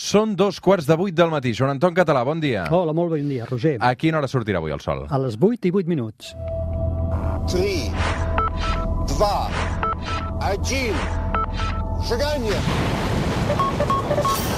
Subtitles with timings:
[0.00, 1.52] Són dos quarts de vuit del matí.
[1.52, 2.64] Joan Anton Català, bon dia.
[2.72, 3.76] Hola, molt bon dia, Roger.
[3.84, 5.04] A quina hora sortirà avui el sol?
[5.12, 6.32] A les vuit i vuit minuts.
[7.52, 7.92] 3,
[9.20, 9.28] 2,
[10.56, 10.96] 1,
[12.08, 12.64] seganya!
[13.50, 14.50] Thank you.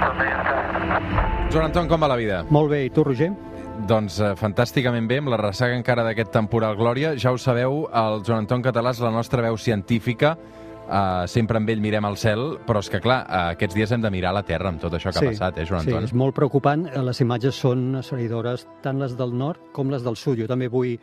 [0.00, 1.25] for man.
[1.56, 2.42] Joan Anton, com va la vida?
[2.52, 3.30] Molt bé, i tu, Roger?
[3.88, 7.14] Doncs eh, fantàsticament bé, amb la ressaca encara d'aquest temporal Glòria.
[7.16, 10.34] Ja ho sabeu, el Joan Anton Català és la nostra veu científica.
[10.86, 14.04] Uh, sempre amb ell mirem al cel, però és que, clar, uh, aquests dies hem
[14.04, 16.10] de mirar la Terra amb tot això que ha passat, eh, Joan sí, Anton?
[16.10, 16.84] és molt preocupant.
[17.08, 20.36] Les imatges són asseridores, tant les del nord com les del sud.
[20.44, 20.98] Jo també vull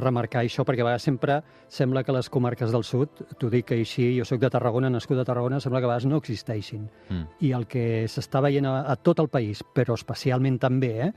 [0.00, 4.12] remarcar això, perquè a vegades sempre sembla que les comarques del sud, t'ho dic així,
[4.18, 6.88] jo sóc de Tarragona, nascut a Tarragona, sembla que a vegades no existeixin.
[7.10, 7.22] Mm.
[7.40, 11.12] I el que s'està veient a, a tot el país, però especialment també, eh,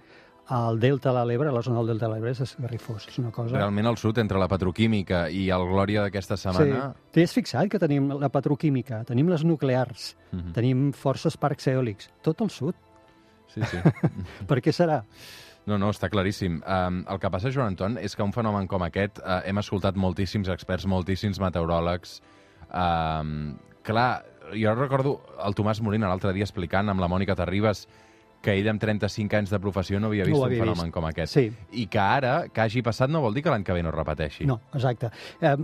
[0.54, 3.08] al Delta de l'Ebre, a la zona del Delta de l'Ebre, és esgarrifós.
[3.10, 3.56] És una cosa...
[3.58, 6.92] Realment al sud, entre la petroquímica i el Glòria d'aquesta setmana...
[6.94, 7.08] Sí.
[7.16, 10.52] T'hi has fixat que tenim la petroquímica, tenim les nuclears, Mhm.
[10.54, 12.76] tenim forces parcs eòlics, tot al sud.
[13.50, 13.78] Sí, sí.
[14.50, 15.00] Per què serà?
[15.66, 16.60] No, no, està claríssim.
[16.62, 19.98] Um, el que passa, Joan Anton, és que un fenomen com aquest uh, hem escoltat
[19.98, 22.20] moltíssims experts, moltíssims meteoròlegs.
[22.70, 27.88] Um, clar, jo recordo el Tomàs Molina l'altre dia explicant amb la Mònica Terribas
[28.46, 30.94] que ell amb 35 anys de professió no havia No vist un havia fenomen vist.
[30.94, 31.34] com aquest.
[31.34, 31.46] Sí.
[31.82, 33.96] I que ara, que hagi passat, no vol dir que l'any que ve no es
[33.98, 34.46] repeteixi.
[34.46, 35.10] No, exacte.
[35.42, 35.56] Eh,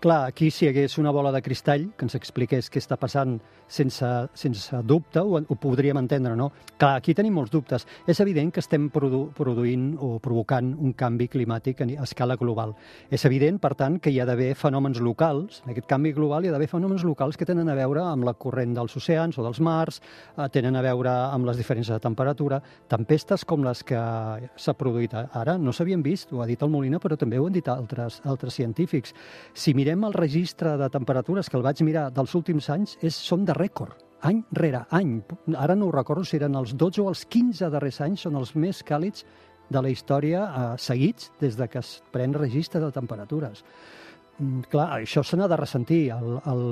[0.00, 3.38] clar, aquí si hi hagués una bola de cristall que ens expliqués què està passant
[3.66, 6.50] sense, sense dubte, ho, ho podríem entendre, no?
[6.76, 7.86] Clar, aquí tenim molts dubtes.
[8.06, 12.74] És evident que estem produ produint o provocant un canvi climàtic a escala global.
[13.10, 16.50] És evident, per tant, que hi ha d'haver fenòmens locals, en aquest canvi global hi
[16.50, 19.60] ha d'haver fenòmens locals que tenen a veure amb la corrent dels oceans o dels
[19.60, 20.02] mars,
[20.36, 22.25] eh, tenen a veure amb les diferències de temperatura,
[22.88, 23.98] tempestes com les que
[24.56, 27.52] s'ha produït ara no s'havien vist, ho ha dit el Molina, però també ho han
[27.52, 29.14] dit altres, altres científics.
[29.54, 33.44] Si mirem el registre de temperatures que el vaig mirar dels últims anys, és, són
[33.44, 35.20] de rècord any rere any.
[35.56, 38.54] Ara no ho recordo si eren els 12 o els 15 darrers anys, són els
[38.56, 39.26] més càlids
[39.70, 43.64] de la història eh, seguits des de que es pren registre de temperatures.
[44.38, 46.62] Mm, clar, això se n'ha de ressentir, el, el,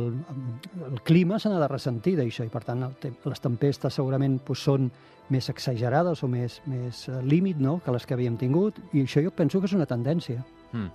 [0.90, 4.64] el clima se n'ha de ressentir d'això, i per tant el, les tempestes segurament pues,
[4.66, 4.90] són
[5.32, 7.78] més exagerades o més, més eh, límit no?
[7.84, 10.44] que les que havíem tingut, i això jo penso que és una tendència.
[10.72, 10.90] Mm.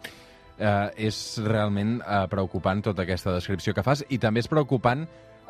[0.60, 5.06] Uh, és realment uh, preocupant tota aquesta descripció que fas i també és preocupant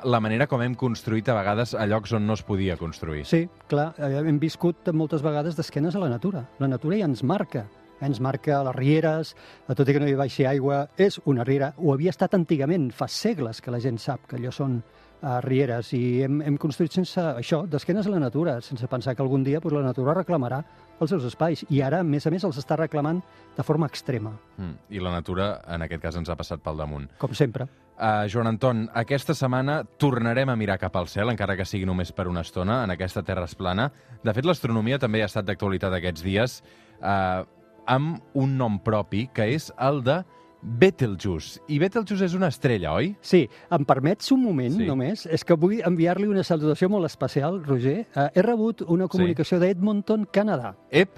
[0.05, 3.23] la manera com hem construït a vegades a llocs on no es podia construir.
[3.27, 6.45] Sí, clar, hem viscut moltes vegades d'esquenes a la natura.
[6.61, 7.65] La natura ja ens marca,
[8.01, 9.35] ens marca les rieres,
[9.67, 11.73] a tot i que no hi baixi aigua, és una riera.
[11.77, 15.91] Ho havia estat antigament, fa segles que la gent sap que allò són uh, rieres,
[15.93, 19.59] i hem, hem construït sense això, d'esquenes a la natura, sense pensar que algun dia
[19.61, 20.63] pues, la natura reclamarà
[20.99, 21.65] els seus espais.
[21.69, 23.21] I ara, a més a més, els està reclamant
[23.57, 24.73] de forma extrema, Mm.
[24.91, 27.07] I la natura, en aquest cas, ens ha passat pel damunt.
[27.17, 27.67] com sempre.
[27.99, 32.11] Uh, Joan Anton, aquesta setmana tornarem a mirar cap al cel, encara que sigui només
[32.15, 33.91] per una estona, en aquesta terra esplana.
[34.23, 36.63] De fet, l'astronomia també ha estat d'actualitat aquests dies,
[37.01, 37.43] uh,
[37.89, 40.21] amb un nom propi, que és el de
[40.61, 41.61] Betelgeuse.
[41.71, 43.13] I Betelgeuse és una estrella, oi?
[43.23, 44.81] Sí, em permets un moment Sí.
[44.83, 44.87] sí.
[44.89, 45.25] només?
[45.25, 48.05] És que vull enviar-li una salutació molt especial, Roger.
[48.15, 50.75] Eh, he rebut una comunicació d'Edmonton, Canadà.
[50.91, 51.17] Ep!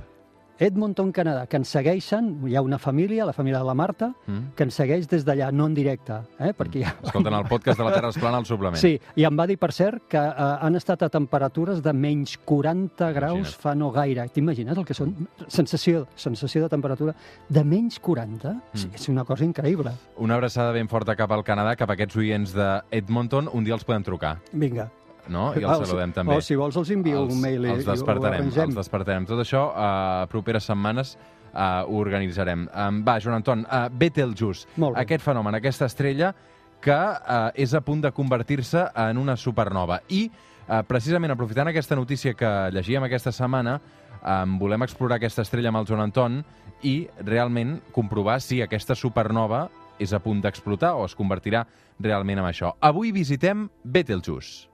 [0.61, 4.51] Edmonton, Canadà, que ens segueixen, hi ha una família, la família de la Marta, Mm.
[4.55, 6.51] que ens segueix des d'allà, no en directe, eh?
[6.53, 6.91] perquè ja...
[7.01, 8.77] Escolten el podcast de la Terra Esplana al suplement.
[8.77, 12.37] Sí, i em va dir, per cert, que eh, han estat a temperatures de menys
[12.45, 13.61] 40 graus Imagina't.
[13.63, 14.27] fa no gaire.
[14.29, 15.15] T'imagines el que són?
[15.47, 17.15] Sensació, sensació de temperatura
[17.49, 18.53] de menys 40?
[18.53, 18.85] Mm.
[18.85, 18.95] Mm.
[19.01, 19.91] És una cosa increïble.
[20.21, 23.49] Una abraçada ben forta cap al Canadà, cap a aquests oients d'Edmonton.
[23.51, 24.91] Un dia els podem trucar, Vinga.
[25.29, 25.53] No?
[25.55, 26.35] I Ah, els si- saludem també.
[26.35, 29.25] O si vols els envio un mail els despertarem, els despertarem.
[29.25, 31.17] Tot això, a uh, properes setmanes,
[31.53, 32.67] uh, ho organitzarem.
[32.73, 35.01] Um, va, Joan Anton, uh, Betelgeuse, Molt bé.
[35.01, 36.33] aquest fenomen, aquesta estrella
[36.81, 40.01] que uh, és a punt de convertir-se en una supernova.
[40.09, 40.31] I,
[40.67, 43.79] uh, precisament aprofitant aquesta notícia que llegíem aquesta setmana,
[44.23, 46.43] um, volem explorar aquesta estrella amb el Joan Anton
[46.83, 49.69] i realment comprovar si aquesta supernova
[49.99, 51.67] és a punt d'explotar o es convertirà
[51.99, 52.73] realment en això.
[52.81, 54.70] Avui visitem Betelgeuse.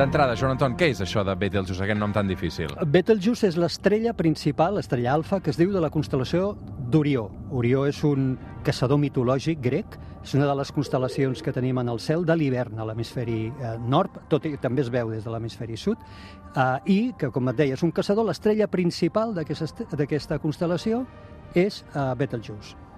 [0.00, 2.70] D'entrada, Joan Anton, què és això de Betelgeuse, aquest nom tan difícil?
[2.88, 6.54] Betelgeuse és l'estrella principal, l'estrella alfa, que es diu de la constel·lació
[6.88, 7.26] d'Orió.
[7.52, 8.30] Orió és un
[8.64, 12.80] caçador mitològic grec, és una de les constel·lacions que tenim en el cel de l'hivern
[12.80, 16.00] a l'hemisferi eh, nord, tot i també es veu des de l'hemisferi sud,
[16.56, 21.04] eh, i que, com et deia, és un caçador, l'estrella principal d'aquesta constel·lació
[21.52, 22.89] és eh, Betelgeuse.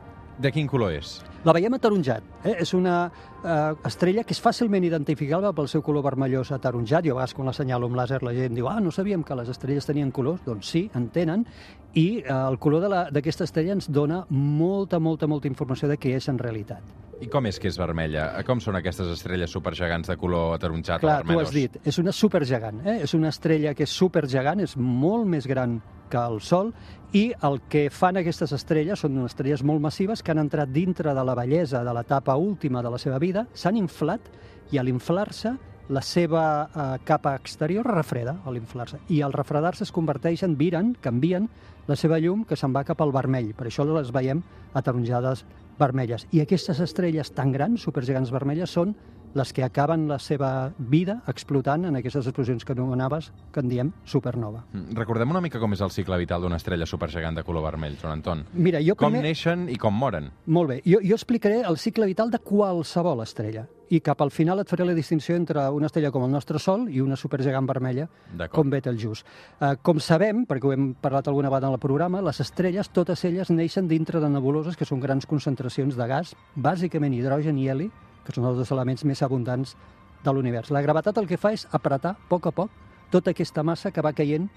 [0.42, 1.20] De quin color és?
[1.46, 2.26] La veiem ataronjat.
[2.44, 2.56] Eh?
[2.62, 7.06] És una eh, estrella que és fàcilment identificable pel seu color vermellós ataronjat.
[7.06, 9.50] Jo a vegades quan l'assenyalo amb làser la gent diu ah, no sabíem que les
[9.50, 10.42] estrelles tenien colors.
[10.46, 11.46] Doncs sí, en tenen.
[11.94, 16.28] I eh, el color d'aquesta estrella ens dona molta, molta, molta informació de què és
[16.30, 17.00] en realitat.
[17.22, 18.26] I com és que és vermella?
[18.46, 21.50] Com són aquestes estrelles supergegants de color ataronjat Clar, o tu vermellós?
[21.50, 22.82] has dit, és una supergegant.
[22.82, 22.96] Eh?
[23.06, 25.78] És una estrella que és supergegant, és molt més gran
[26.12, 26.74] que el Sol,
[27.16, 31.24] i el que fan aquestes estrelles són estrelles molt massives que han entrat dintre de
[31.24, 34.30] la bellesa de l'etapa última de la seva vida, s'han inflat,
[34.72, 35.52] i a l'inflar-se
[35.92, 39.02] la seva eh, capa exterior refreda a l'inflar-se.
[39.12, 41.48] I al refredar-se es converteixen, viren, canvien
[41.88, 43.52] la seva llum que se'n va cap al vermell.
[43.58, 44.40] Per això les veiem
[44.78, 45.44] ataronjades
[45.78, 46.26] vermelles.
[46.32, 48.94] I aquestes estrelles tan grans, supergegants vermelles, són
[49.34, 53.92] les que acaben la seva vida explotant en aquestes explosions que anomenaves, que en diem
[54.04, 54.64] supernova.
[54.72, 57.98] Mm, Recordem una mica com és el cicle vital d'una estrella supergegant de color vermell,
[58.00, 58.46] Joan Anton.
[58.54, 59.28] Mira, jo Com primer...
[59.30, 60.30] neixen i com moren.
[60.46, 64.62] Molt bé, jo, jo explicaré el cicle vital de qualsevol estrella i cap al final
[64.62, 68.06] et faré la distinció entre una estrella com el nostre Sol i una supergegant vermella
[68.50, 69.26] com Betelgeuse.
[69.60, 73.24] Uh, com sabem, perquè ho hem parlat alguna vegada en el programa, les estrelles, totes
[73.28, 77.90] elles, neixen dintre de nebuloses que són grans concentracions de gas, bàsicament hidrogen i heli,
[78.24, 79.76] que són els dos elements més abundants
[80.22, 80.70] de l'univers.
[80.70, 82.70] La gravetat el que fa és apretar, a poc a poc,
[83.10, 84.48] tota aquesta massa que va caient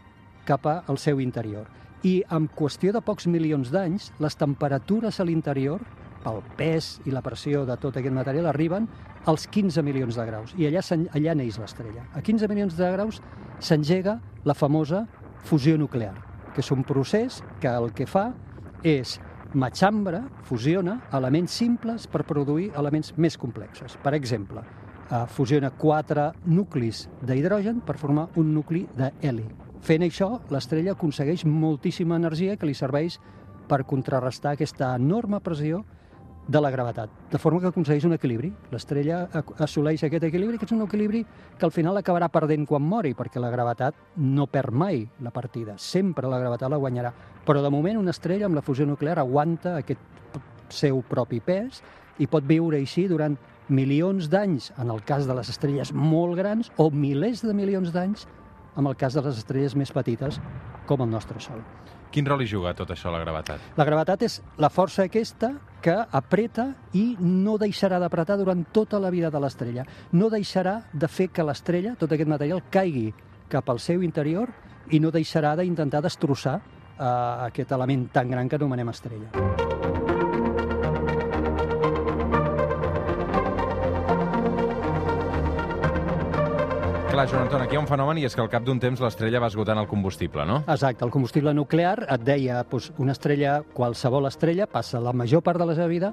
[0.45, 1.67] cap al seu interior.
[2.06, 5.81] I en qüestió de pocs milions d'anys, les temperatures a l'interior,
[6.25, 8.88] pel pes i la pressió de tot aquest material, arriben
[9.25, 10.53] als 15 milions de graus.
[10.57, 10.81] I allà,
[11.17, 12.06] allà neix l'estrella.
[12.13, 13.21] A 15 milions de graus
[13.59, 15.06] s'engega la famosa
[15.45, 16.13] fusió nuclear,
[16.53, 18.31] que és un procés que el que fa
[18.85, 19.19] és
[19.56, 23.98] matxambra, fusiona elements simples per produir elements més complexos.
[24.04, 24.62] Per exemple,
[25.10, 29.46] eh, fusiona quatre nuclis d'hidrogen per formar un nucli d'heli.
[29.81, 33.19] Fent això, l'estrella aconsegueix moltíssima energia que li serveix
[33.68, 35.84] per contrarrestar aquesta enorme pressió
[36.47, 38.51] de la gravetat, de forma que aconsegueix un equilibri.
[38.71, 39.24] L'estrella
[39.63, 41.24] assoleix aquest equilibri, que és un equilibri
[41.57, 45.77] que al final acabarà perdent quan mori, perquè la gravetat no perd mai la partida.
[45.81, 47.12] Sempre la gravetat la guanyarà.
[47.45, 50.39] Però de moment una estrella amb la fusió nuclear aguanta aquest
[50.69, 51.81] seu propi pes
[52.21, 53.38] i pot viure així durant
[53.68, 58.27] milions d'anys, en el cas de les estrelles molt grans, o milers de milions d'anys
[58.77, 60.39] en el cas de les estrelles més petites,
[60.86, 61.63] com el nostre Sol.
[62.15, 63.73] Quin rol hi juga tot això, la gravetat?
[63.75, 65.50] La gravetat és la força aquesta
[65.83, 69.83] que apreta i no deixarà d'apretar durant tota la vida de l'estrella.
[70.15, 73.09] No deixarà de fer que l'estrella, tot aquest material, caigui
[73.51, 74.56] cap al seu interior
[74.95, 77.06] i no deixarà d'intentar destrossar eh,
[77.51, 79.64] aquest element tan gran que anomenem estrella.
[87.15, 89.00] Clar, Joan Anton, aquí hi ha un fenomen i és que al cap d'un temps
[89.00, 90.57] l'estrella va esgotant el combustible, no?
[90.67, 95.63] Exacte, el combustible nuclear et deia, doncs, una estrella, qualsevol estrella, passa la major part
[95.63, 96.09] de la seva vida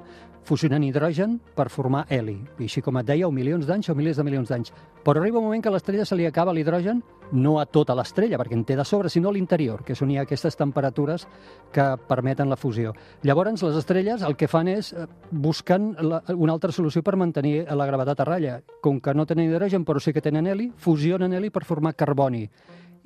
[0.47, 2.37] fusionant hidrogen per formar heli.
[2.55, 4.71] I així com et deia, o milions d'anys o milers de milions d'anys.
[5.03, 7.03] Però arriba un moment que a l'estrella se li acaba l'hidrogen,
[7.33, 10.11] no a tota l'estrella, perquè en té de sobre, sinó a l'interior, que és on
[10.13, 11.25] hi ha aquestes temperatures
[11.73, 12.93] que permeten la fusió.
[13.25, 17.65] Llavors, les estrelles el que fan és eh, busquen la, una altra solució per mantenir
[17.65, 18.59] la gravetat a ratlla.
[18.81, 22.47] Com que no tenen hidrogen, però sí que tenen heli, fusionen heli per formar carboni.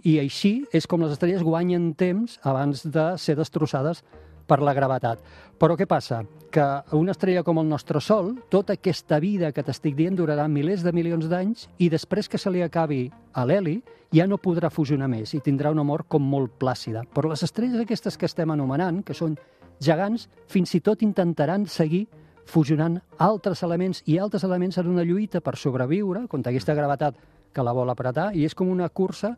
[0.06, 4.03] I així és com les estrelles guanyen temps abans de ser destrossades
[4.47, 5.21] per la gravetat.
[5.59, 6.21] Però què passa?
[6.53, 6.65] Que
[6.95, 10.94] una estrella com el nostre Sol, tota aquesta vida que t'estic dient durarà milers de
[10.95, 13.81] milions d'anys i després que se li acabi a l'heli
[14.13, 17.04] ja no podrà fusionar més i tindrà una mort com molt plàcida.
[17.13, 19.35] Però les estrelles aquestes que estem anomenant, que són
[19.83, 22.07] gegants, fins i tot intentaran seguir
[22.47, 27.18] fusionant altres elements i altres elements en una lluita per sobreviure contra aquesta gravetat
[27.54, 29.35] que la vol apretar i és com una cursa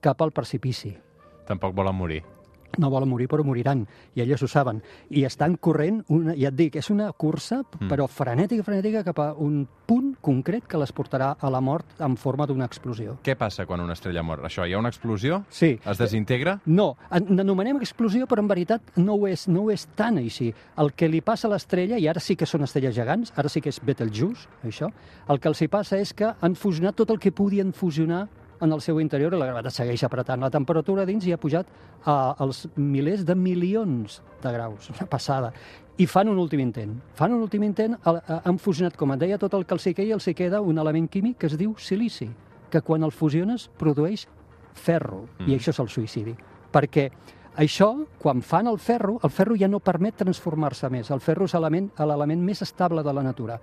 [0.00, 0.96] cap al precipici.
[1.46, 2.22] Tampoc volen morir.
[2.76, 4.82] No volen morir, però moriran, i elles ho saben.
[5.10, 7.88] I estan corrent, una, ja et dic, és una cursa, Mm.
[7.88, 12.16] però frenètica, frenètica, cap a un punt concret que les portarà a la mort en
[12.16, 13.16] forma d'una explosió.
[13.24, 14.40] Què passa quan una estrella mor?
[14.44, 15.44] Això, hi ha una explosió?
[15.48, 16.60] Sí, Es desintegra?
[16.66, 20.52] no, en- n'anomenem explosió, però en veritat no ho, és, no ho és tan així.
[20.76, 23.60] El que li passa a l'estrella, i ara sí que són estrelles gegants, ara sí
[23.60, 24.92] que és Betelgeuse, això,
[25.28, 28.28] el que els hi passa és que han fusionat tot el que podien fusionar
[28.60, 30.40] en el seu interior i la gravetat segueix apretant.
[30.40, 31.66] La temperatura dins hi ha pujat
[32.04, 35.52] a, als milers de milions de graus, una passada.
[35.98, 37.00] I fan un últim intent.
[37.14, 40.14] Fan un últim intent, han fusionat, com et deia, tot el que els hi queia,
[40.14, 42.28] els hi queda un element químic que es diu silici,
[42.70, 44.26] que quan el fusiones produeix
[44.74, 45.48] ferro, Mm.
[45.50, 46.36] i això és el suïcidi.
[46.72, 47.10] Perquè
[47.56, 51.10] això, quan fan el ferro, el ferro ja no permet transformar-se més.
[51.10, 53.58] El ferro és element- l'element més estable de la natura.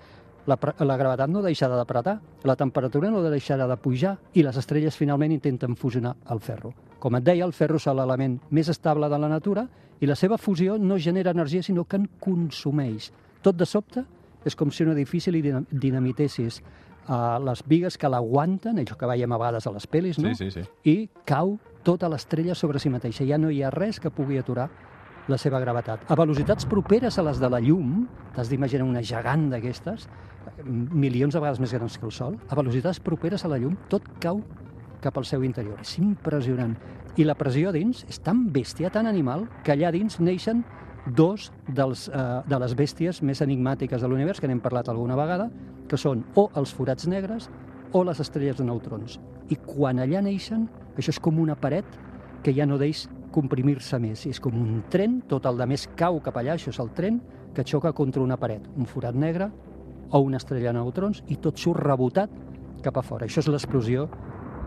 [0.46, 4.96] La, la gravetat no deixarà d'apretar, la temperatura no deixarà de pujar i les estrelles
[4.98, 6.74] finalment intenten fusionar el ferro.
[7.00, 9.68] Com et deia, el ferro és l'element més estable de la natura
[10.02, 13.14] I la seva fusió no genera energia, sinó que en consumeix.
[13.42, 14.04] Tot de sobte
[14.44, 16.58] és com si un edifici li dinam- dinamitessis
[17.08, 20.34] uh, les vigues que l'aguanten, això que veiem a vegades a les pel·lis, no?
[20.36, 20.68] Sí, sí, sí.
[20.84, 21.56] i cau
[21.88, 23.24] tota l'estrella sobre si mateixa.
[23.26, 24.68] Ja no hi ha res que pugui aturar
[25.28, 26.06] la seva gravetat.
[26.12, 28.06] A velocitats properes a les de la llum,
[28.36, 30.08] t'has d'imaginar una gegant d'aquestes,
[30.66, 34.06] milions de vegades més grans que el Sol, a velocitats properes a la llum, tot
[34.22, 34.42] cau
[35.02, 35.80] cap al seu interior.
[35.82, 36.76] És impressionant.
[37.18, 40.64] I la pressió dins és tan bèstia, tan animal, que allà dins neixen
[41.06, 45.50] dos dels, eh, de les bèsties més enigmàtiques de l'univers, que n'hem parlat alguna vegada,
[45.88, 47.50] que són o els forats negres
[47.94, 49.20] o les estrelles de neutrons.
[49.50, 50.68] I quan allà neixen,
[50.98, 51.86] això és com una paret
[52.44, 54.26] que ja no deix comprimir-se més.
[54.30, 57.20] És com un tren, tot el de més cau cap allà, això és el tren,
[57.56, 59.50] que xoca contra una paret, un forat negre
[60.12, 62.32] o una estrella de neutrons, i tot surt rebotat
[62.86, 63.28] cap a fora.
[63.28, 64.08] Això és l'explosió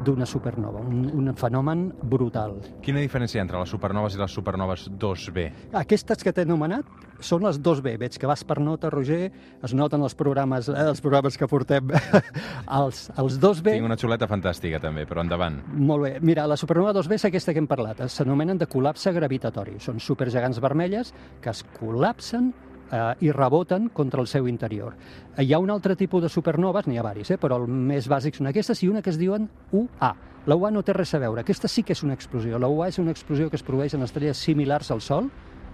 [0.05, 2.57] d'una supernova, un, un fenomen brutal.
[2.85, 5.49] Quina diferència entre les supernoves i les supernoves 2B?
[5.81, 6.87] Aquestes que t'he anomenat
[7.25, 7.97] són les 2B.
[7.99, 9.33] Veig que vas per nota, Roger,
[9.65, 11.91] es noten els programes, eh, els programes que portem.
[12.79, 13.75] els, els 2B...
[13.75, 15.61] Tinc una xuleta fantàstica, també, però endavant.
[15.75, 16.15] Molt bé.
[16.23, 18.05] Mira, la supernova 2B és aquesta que hem parlat.
[18.13, 19.79] S'anomenen de col·lapse gravitatori.
[19.83, 21.13] Són supergegants vermelles
[21.43, 22.53] que es col·lapsen
[22.91, 24.95] eh, i reboten contra el seu interior.
[25.37, 28.09] Eh, Hi ha un altre tipus de supernoves, n'hi ha varis, eh, però el més
[28.09, 30.15] bàsic són aquestes, i una que es diuen UA.
[30.49, 31.43] La UA no té res a veure.
[31.43, 32.59] Aquesta sí que és una explosió.
[32.59, 35.29] La UA és una explosió que es produeix en estrelles similars al Sol,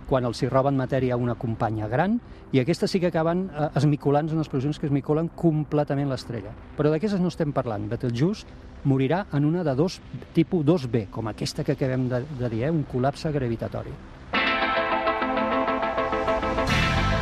[0.09, 2.19] quan els hi roben matèria a una companya gran,
[2.53, 6.53] i aquestes sí que acaben eh, esmicolant, són explosions que esmicolen completament l'estrella.
[6.77, 7.89] Però d'aquestes no estem parlant.
[7.91, 8.47] Betelgeuse
[8.85, 10.01] morirà en una de dos,
[10.37, 12.75] tipus 2B, com aquesta que acabem de, de dir, eh?
[12.75, 13.95] un col·lapse gravitatori.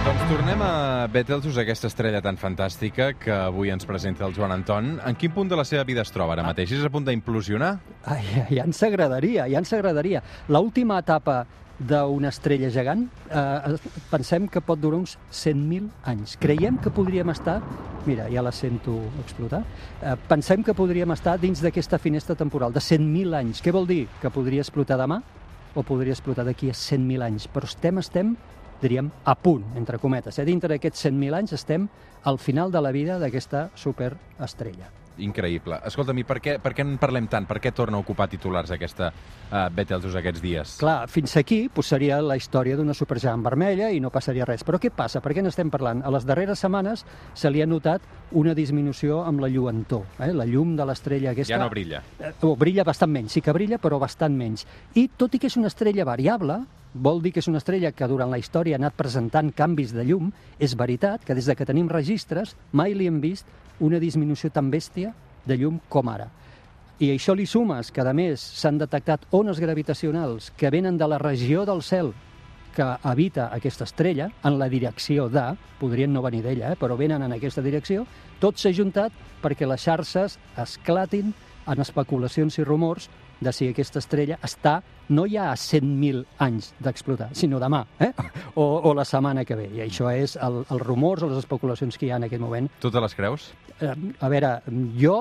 [0.02, 4.96] Doncs tornem a Betelgeuse, aquesta estrella tan fantàstica que avui ens presenta el Joan Anton.
[4.98, 6.72] En quin punt de la seva vida es troba ara mateix?
[6.74, 7.68] És a punt d'implosionar?
[8.10, 10.24] Ai, ja ens agradaria, ja ens agradaria.
[10.50, 11.44] L'última etapa
[11.78, 13.76] d'una estrella gegant, eh,
[14.10, 16.34] pensem que pot durar uns 100.000 anys.
[16.42, 17.60] Creiem que podríem estar,
[18.04, 19.62] mira, ja la sento explotar,
[20.02, 23.62] eh, pensem que podríem estar dins d'aquesta finestra temporal de 100.000 anys.
[23.62, 24.08] Què vol dir?
[24.20, 25.22] Que podria explotar demà
[25.76, 27.46] o podria explotar d'aquí a 100.000 anys.
[27.46, 28.36] Però estem, estem,
[28.82, 30.38] diríem, a punt, entre cometes.
[30.38, 30.46] Eh?
[30.48, 31.86] Dintre d'aquests 100.000 anys estem
[32.24, 35.01] al final de la vida d'aquesta superestrella.
[35.20, 35.76] Increïble.
[35.88, 37.44] Escolta'm, i per què, per què en parlem tant?
[37.48, 40.74] Per què torna a ocupar titulars aquesta uh, Betelgeuse aquests dies?
[40.80, 44.64] Clar, fins aquí pues, seria la història d'una supergegant vermella i no passaria res.
[44.64, 45.20] Però què passa?
[45.20, 46.00] Per què n'estem parlant?
[46.02, 47.04] A les darreres setmanes
[47.34, 48.04] se li ha notat
[48.38, 50.06] una disminució amb la lluentor.
[50.18, 50.32] Eh?
[50.32, 51.52] La llum de l'estrella aquesta...
[51.54, 52.02] Ja no brilla.
[52.18, 54.64] Eh, oh, brilla bastant menys, sí que brilla, però bastant menys.
[54.96, 56.62] I tot i que és una estrella variable,
[56.94, 60.04] vol dir que és una estrella que durant la història ha anat presentant canvis de
[60.08, 63.48] llum, és veritat que des de que tenim registres mai li hem vist
[63.80, 65.14] una disminució tan bèstia
[65.46, 66.28] de llum com ara.
[67.02, 71.18] I això li sumes que, a més, s'han detectat ones gravitacionals que venen de la
[71.18, 72.12] regió del cel
[72.72, 75.44] que habita aquesta estrella en la direcció de,
[75.80, 78.06] podrien no venir d'ella, eh, però venen en aquesta direcció,
[78.40, 79.12] tot s'ha juntat
[79.42, 81.34] perquè les xarxes esclatin
[81.66, 83.10] en especulacions i rumors
[83.42, 84.80] de si aquesta estrella està
[85.12, 88.12] no ja a 100.000 anys d'explotar, sinó demà, eh?
[88.54, 89.68] o, o la setmana que ve.
[89.74, 92.70] I això és el, els rumors o les especulacions que hi ha en aquest moment.
[92.80, 93.50] Tu te les creus?
[93.82, 94.54] Eh, A veure,
[94.98, 95.16] jo...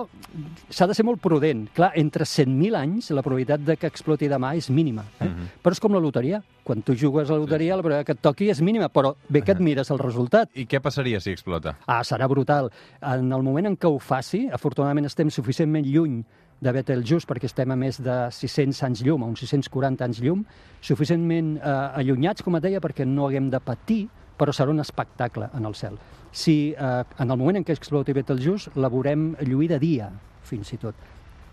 [0.71, 1.65] S'ha de ser molt prudent.
[1.75, 5.03] Clar, entre 100.000 anys la probabilitat de que exploti demà és mínima.
[5.19, 5.27] Eh?
[5.27, 5.49] Mhm.
[5.63, 6.41] Però és com la loteria.
[6.63, 9.41] Quan tu jugues a la loteria, la probabilitat que et toqui és mínima, però bé
[9.41, 10.51] que et mires el resultat.
[10.55, 11.75] I què passaria si explota?
[11.87, 12.69] Ah, serà brutal.
[13.01, 16.21] En el moment en què ho faci, afortunadament estem suficientment lluny
[16.61, 20.43] de Betelgeuse, perquè estem a més de 600 anys llum, a uns 640 anys llum,
[20.85, 24.03] suficientment eh, allunyats, com et deia, perquè no haguem de patir,
[24.37, 25.97] però serà un espectacle en el cel.
[26.31, 30.11] Si eh, en el moment en què exploti Betelgeuse la veurem lluir de dia,
[30.45, 31.07] fins i tot.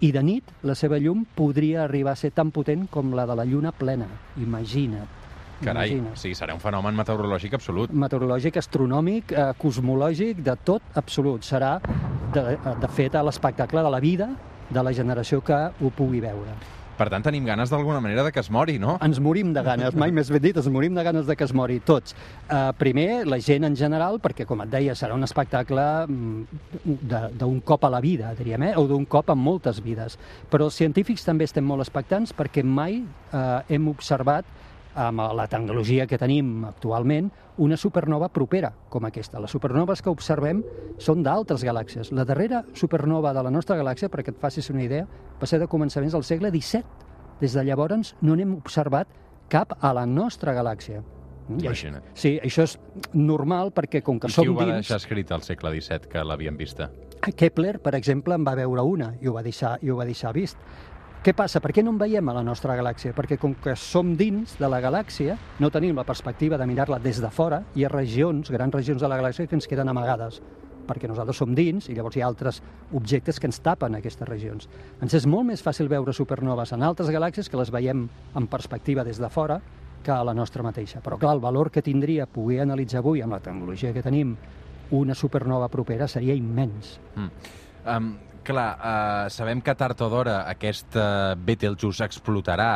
[0.04, 3.34] I de nit, la seva llum podria arribar a ser tan potent com la de
[3.34, 4.06] la lluna plena.
[4.38, 5.16] Imagina't.
[5.58, 6.20] Carai, Imagina't.
[6.20, 7.90] sí, serà un fenomen meteorològic absolut.
[7.90, 11.42] meteorològic, astronòmic, eh, cosmològic, de tot absolut.
[11.42, 11.80] Serà,
[12.36, 12.44] de,
[12.84, 14.28] de fet, l'espectacle de la vida
[14.70, 16.56] de la generació que ho pugui veure.
[16.98, 18.96] Per tant, tenim ganes d'alguna manera de que es mori, no?
[19.06, 21.52] Ens morim de ganes, mai més ben dit, ens morim de ganes de que es
[21.54, 22.16] mori tots.
[22.50, 26.42] Uh, primer, la gent en general, perquè, com et deia, serà un espectacle mm,
[27.12, 28.72] de- d'un cop a la vida, diríem, eh?
[28.76, 30.18] o d'un cop en moltes vides.
[30.50, 32.98] Però els científics també estem molt expectants perquè mai
[33.30, 34.44] uh, hem observat
[34.98, 37.30] amb la tecnologia que tenim actualment,
[37.62, 39.40] una supernova propera com aquesta.
[39.42, 40.62] Les supernoves que observem
[40.98, 42.10] són d'altres galàxies.
[42.14, 45.06] La darrera supernova de la nostra galàxia, perquè et facis una idea,
[45.38, 46.82] va ser de començaments del segle XVII.
[47.38, 49.10] Des de llavors no n'hem observat
[49.48, 51.04] cap a la nostra galàxia.
[51.48, 52.04] Imagina't.
[52.12, 52.74] sí, això és
[53.14, 54.82] normal perquè com que I qui som ho va dins...
[54.82, 56.90] deixar escrit al segle XVII, que l'havien vista?
[57.24, 60.34] Kepler, per exemple, en va veure una i ho va deixar, i ho va deixar
[60.36, 60.60] vist.
[61.18, 61.58] Què passa?
[61.58, 63.10] Per què no en veiem a la nostra galàxia?
[63.10, 67.18] Perquè com que som dins de la galàxia, no tenim la perspectiva de mirar-la des
[67.18, 70.40] de fora, hi ha regions, grans regions de la galàxia que ens queden amagades
[70.88, 72.62] perquè nosaltres som dins i llavors hi ha altres
[72.96, 74.70] objectes que ens tapen aquestes regions.
[75.04, 79.04] Ens és molt més fàcil veure supernoves en altres galàxies que les veiem en perspectiva
[79.04, 79.58] des de fora
[80.06, 81.02] que a la nostra mateixa.
[81.04, 84.32] Però clar, el valor que tindria poder analitzar avui amb la tecnologia que tenim
[84.96, 86.96] una supernova propera seria immens.
[87.16, 87.28] Mm.
[87.84, 88.08] Um,
[88.48, 92.70] clar, uh, sabem que tard o d'hora aquest uh, Betelgeuse explotarà.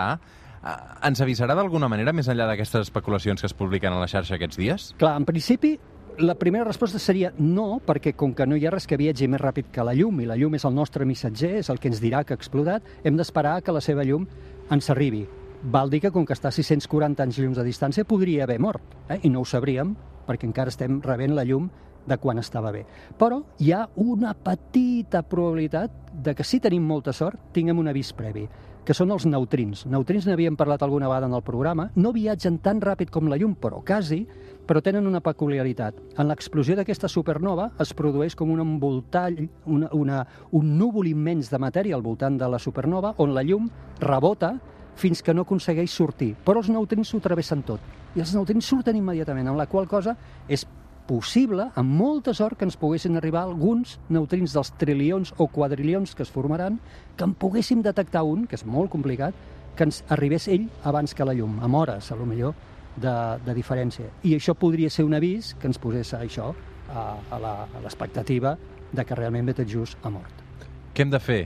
[0.62, 0.74] Uh,
[1.08, 4.60] ens avisarà d'alguna manera, més enllà d'aquestes especulacions que es publiquen a la xarxa aquests
[4.60, 4.92] dies?
[5.00, 5.74] Clar, en principi,
[6.22, 9.40] la primera resposta seria no, perquè com que no hi ha res que viatgi més
[9.42, 12.02] ràpid que la llum, i la llum és el nostre missatger, és el que ens
[12.04, 14.28] dirà que ha explotat, hem d'esperar que la seva llum
[14.70, 15.24] ens arribi.
[15.72, 18.96] Val dir que com que està a 640 anys llums de distància podria haver mort,
[19.08, 19.20] eh?
[19.22, 21.68] i no ho sabríem perquè encara estem rebent la llum
[22.06, 22.84] de quan estava bé.
[23.18, 28.12] Però hi ha una petita probabilitat de que si tenim molta sort tinguem un avís
[28.12, 28.46] previ,
[28.84, 29.84] que són els neutrins.
[29.86, 33.54] Neutrins n'havíem parlat alguna vegada en el programa, no viatgen tan ràpid com la llum,
[33.54, 34.24] però quasi,
[34.66, 35.98] però tenen una peculiaritat.
[36.18, 41.62] En l'explosió d'aquesta supernova es produeix com un envoltall, una, una, un núvol immens de
[41.62, 44.56] matèria al voltant de la supernova, on la llum rebota
[44.98, 46.34] fins que no aconsegueix sortir.
[46.44, 47.80] Però els neutrins s'ho travessen tot.
[48.14, 50.16] I els neutrins surten immediatament, amb la qual cosa
[50.48, 50.66] és
[51.12, 56.24] possible, amb molta sort, que ens poguessin arribar alguns neutrins dels trilions o quadrilions que
[56.24, 56.78] es formaran,
[57.16, 59.36] que en poguéssim detectar un, que és molt complicat,
[59.76, 62.56] que ens arribés ell abans que la llum, amb hores, a lo millor,
[62.96, 63.14] de,
[63.44, 64.08] de diferència.
[64.24, 66.52] I això podria ser un avís que ens posés a això,
[66.92, 67.40] a, a
[67.84, 68.56] l'expectativa
[68.92, 70.44] de que realment Betelgeuse ha mort.
[70.92, 71.42] Què hem de fer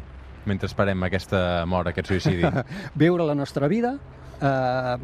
[0.46, 2.46] mentre esperem aquesta mort, aquest suïcidi?
[3.02, 3.96] Viure la nostra vida,
[4.40, 4.96] eh,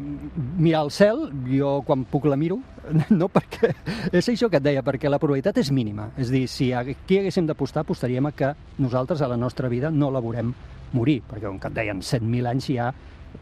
[0.57, 2.59] mirar el cel, jo quan puc la miro,
[3.19, 3.73] no perquè...
[4.11, 6.09] És això que et deia, perquè la probabilitat és mínima.
[6.17, 10.11] És dir, si aquí haguéssim d'apostar, apostaríem a que nosaltres a la nostra vida no
[10.11, 10.53] la veurem
[10.93, 12.91] morir, perquè com que et deien 100.000 anys hi ha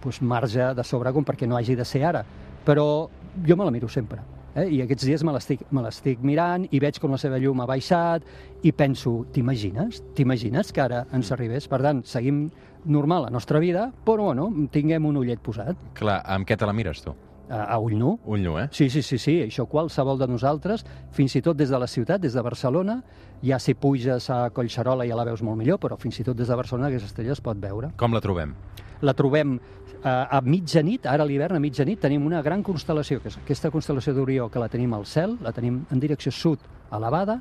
[0.01, 2.23] doncs, marge de sobre com perquè no hagi de ser ara.
[2.65, 2.85] Però
[3.47, 4.21] jo me la miro sempre.
[4.55, 4.67] Eh?
[4.67, 8.25] I aquests dies me l'estic mirant i veig com la seva llum ha baixat
[8.67, 10.01] i penso, t'imagines?
[10.17, 11.69] T'imagines que ara ens arribés?
[11.71, 12.45] Per tant, seguim
[12.85, 16.73] normal la nostra vida, però bueno, tinguem un ullet posat Clar, amb què te la
[16.73, 17.15] mires, tu?
[17.51, 18.15] a, a ull nu.
[18.25, 18.67] Ull nu, eh?
[18.71, 20.85] Sí, sí, sí, sí, això qualsevol de nosaltres,
[21.15, 23.01] fins i tot des de la ciutat, des de Barcelona,
[23.43, 26.47] ja si puges a Collserola ja la veus molt millor, però fins i tot des
[26.47, 27.91] de Barcelona aquesta estrella es pot veure.
[27.99, 28.55] Com la trobem?
[29.01, 29.57] La trobem
[30.03, 34.15] a mitjanit, ara a l'hivern, a mitjanit, tenim una gran constel·lació, que és aquesta constel·lació
[34.17, 37.39] d'Orió, que la tenim al cel, la tenim en direcció sud, elevada,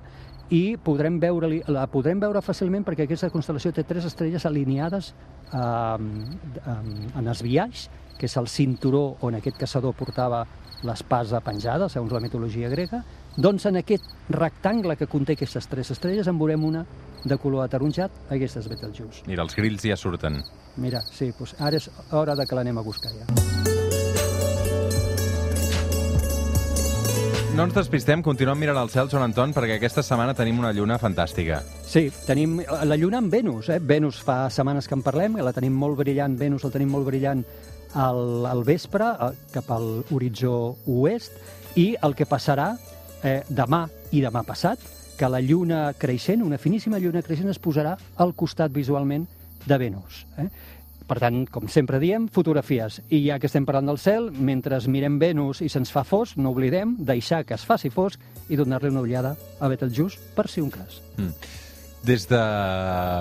[0.50, 5.60] i podrem veure la podrem veure fàcilment perquè aquesta constel·lació té tres estrelles alineades eh,
[5.60, 7.86] en, en esbiaix,
[8.18, 10.42] que és el cinturó on aquest caçador portava
[10.84, 13.02] l'espasa penjada, segons la mitologia grega,
[13.36, 16.84] doncs en aquest rectangle que conté aquestes tres estrelles en veurem una
[17.24, 19.24] de color ataronjat, aquesta és Betelgeuse.
[19.28, 20.40] Mira, els grills ja surten.
[20.76, 23.26] Mira, sí, doncs ara és hora de que l'anem a buscar ja.
[27.50, 31.00] No ens despistem, continuem mirant al cel, Joan Anton, perquè aquesta setmana tenim una lluna
[31.02, 31.58] fantàstica.
[31.82, 33.68] Sí, tenim la lluna amb Venus.
[33.74, 33.80] Eh?
[33.82, 37.42] Venus fa setmanes que en parlem, la tenim molt brillant, Venus la tenim molt brillant
[37.98, 39.10] al, al vespre,
[39.50, 41.36] cap al horitzó oest,
[41.74, 42.70] i el que passarà
[43.26, 43.82] eh, demà
[44.14, 44.80] i demà passat,
[45.18, 49.26] que la lluna creixent, una finíssima lluna creixent, es posarà al costat visualment
[49.66, 50.24] de Venus.
[50.38, 50.48] Eh?
[51.10, 53.00] Per tant, com sempre diem, fotografies.
[53.10, 56.52] I ja que estem parlant del cel, mentre mirem Venus i se'ns fa fosc, no
[56.54, 60.70] oblidem deixar que es faci fosc i donar-li una ullada a Betelgeuse per si un
[60.70, 61.00] cas.
[61.16, 61.34] Mm.
[62.00, 62.38] Des de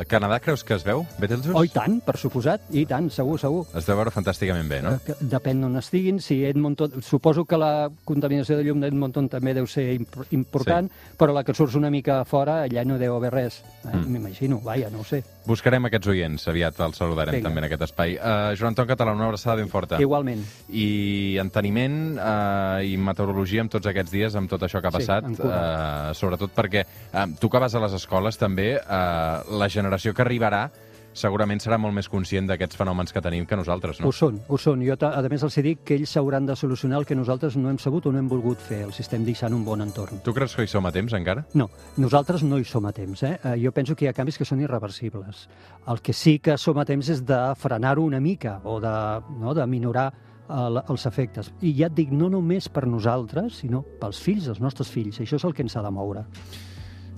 [0.08, 1.52] Canadà creus que es veu, Betelgeuse?
[1.58, 3.66] Oh, i tant, per suposat, i tant, segur, segur.
[3.76, 4.94] Es deu veure fantàsticament bé, no?
[5.20, 7.02] Depèn d'on estiguin, si Edmonton...
[7.04, 11.18] Suposo que la contaminació de llum d'Edmonton també deu ser imp important, sí.
[11.20, 13.60] però la que surts una mica fora, allà no deu haver res.
[13.84, 13.92] Eh?
[13.92, 14.06] Mm.
[14.14, 15.22] M'imagino, vaja, no ho sé.
[15.50, 17.50] Buscarem aquests oients, aviat els saludarem Vinga.
[17.50, 18.16] també en aquest espai.
[18.16, 20.00] Uh, Joan Anton Català, una abraçada ben forta.
[20.00, 20.46] Igualment.
[20.72, 25.02] I enteniment uh, i meteorologia amb tots aquests dies, amb tot això que ha Sí,
[25.02, 25.60] passat, cura.
[25.60, 30.26] uh, sobretot perquè uh, tu que vas a les escoles també, uh, la generació que
[30.26, 30.68] arribarà
[31.14, 34.10] segurament serà molt més conscient d'aquests fenòmens que tenim que nosaltres, no?
[34.10, 34.84] Ho són, ho són.
[34.86, 37.72] Jo, a més, els hi dic que ells s'hauran de solucionar el que nosaltres no
[37.72, 38.84] hem sabut o no hem volgut fer.
[38.88, 40.22] Els estem deixant un bon entorn.
[40.26, 41.46] Tu creus que hi som a temps encara?
[41.60, 43.24] No, nosaltres no hi som a temps.
[43.24, 43.36] Eh?
[43.44, 45.48] Eh, Jo penso que hi ha canvis que són irreversibles.
[45.88, 48.96] El que sí que som a temps és de frenar-ho una mica o de,
[49.42, 50.08] no, de minorar
[50.50, 51.52] el, els efectes.
[51.62, 55.20] I ja et dic, no només per nosaltres, sinó pels fills, els nostres fills.
[55.20, 56.26] Això és el que ens ha de moure.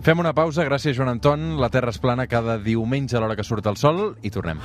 [0.01, 1.59] Fem una pausa, gràcies Joan Anton.
[1.61, 4.57] La Terra és plana cada diumenge a l'hora que surt el sol i tornem.